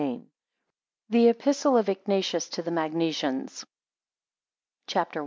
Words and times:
Amen. 0.01 0.25
THE 1.11 1.27
EPISTLE 1.27 1.77
OF 1.77 1.87
IGNATIUS 1.87 2.49
TO 2.49 2.63
THE 2.63 2.71
MAGNESIANS 2.71 3.63
CHAPTER 4.87 5.19
I. 5.19 5.19